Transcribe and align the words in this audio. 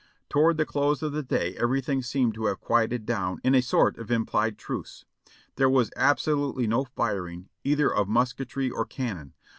Toward 0.29 0.57
the 0.57 0.65
close 0.65 1.03
of 1.03 1.11
the 1.11 1.21
day 1.21 1.53
everything 1.59 2.01
seemed 2.01 2.33
to 2.33 2.45
have 2.47 2.59
quieted 2.59 3.05
down, 3.05 3.39
in 3.43 3.53
a 3.53 3.61
sort 3.61 3.99
of 3.99 4.09
implied 4.09 4.57
truce. 4.57 5.05
There 5.57 5.69
was 5.69 5.91
absolutely 5.95 6.65
no 6.65 6.85
firing, 6.85 7.49
either 7.63 7.93
of 7.93 8.07
musketry 8.09 8.71
or 8.71 8.83
cannon. 8.83 9.35